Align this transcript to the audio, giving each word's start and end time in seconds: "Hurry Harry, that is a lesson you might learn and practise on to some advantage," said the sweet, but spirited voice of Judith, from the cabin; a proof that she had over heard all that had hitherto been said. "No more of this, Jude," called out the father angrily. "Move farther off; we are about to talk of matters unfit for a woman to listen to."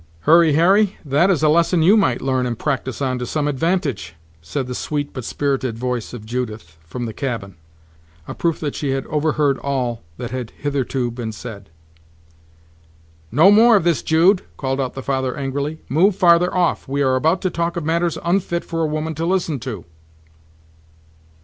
"Hurry 0.21 0.53
Harry, 0.53 0.97
that 1.05 1.29
is 1.29 1.43
a 1.43 1.47
lesson 1.47 1.83
you 1.83 1.95
might 1.95 2.23
learn 2.23 2.47
and 2.47 2.57
practise 2.57 3.03
on 3.03 3.19
to 3.19 3.25
some 3.27 3.47
advantage," 3.47 4.15
said 4.41 4.65
the 4.65 4.73
sweet, 4.73 5.13
but 5.13 5.23
spirited 5.23 5.77
voice 5.77 6.11
of 6.11 6.25
Judith, 6.25 6.75
from 6.83 7.05
the 7.05 7.13
cabin; 7.13 7.53
a 8.27 8.33
proof 8.33 8.59
that 8.61 8.73
she 8.73 8.89
had 8.89 9.05
over 9.05 9.33
heard 9.33 9.59
all 9.59 10.01
that 10.17 10.31
had 10.31 10.49
hitherto 10.57 11.11
been 11.11 11.31
said. 11.31 11.69
"No 13.31 13.51
more 13.51 13.75
of 13.75 13.83
this, 13.83 14.01
Jude," 14.01 14.41
called 14.57 14.81
out 14.81 14.95
the 14.95 15.03
father 15.03 15.37
angrily. 15.37 15.81
"Move 15.87 16.15
farther 16.15 16.51
off; 16.51 16.87
we 16.87 17.03
are 17.03 17.15
about 17.15 17.39
to 17.43 17.51
talk 17.51 17.77
of 17.77 17.85
matters 17.85 18.17
unfit 18.23 18.65
for 18.65 18.81
a 18.81 18.87
woman 18.87 19.13
to 19.13 19.25
listen 19.27 19.59
to." 19.59 19.85